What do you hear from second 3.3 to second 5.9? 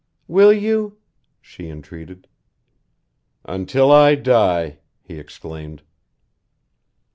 "Until I die," he exclaimed.